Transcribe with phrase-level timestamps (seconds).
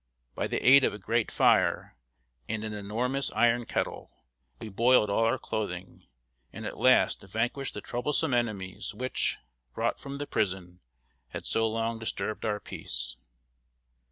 [0.33, 1.95] By the aid of a great fire,
[2.49, 4.09] and an enormous iron kettle,
[4.59, 6.07] we boiled all our clothing,
[6.51, 9.37] and at last vanquished the troublesome enemies which,
[9.75, 10.79] brought from the prison,
[11.33, 13.15] had so long disturbed our peace.